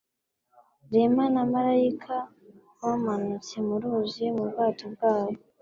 [0.91, 2.15] Rema na Malayika
[2.81, 5.37] bamanutse mu ruzi mu bwato bwabo.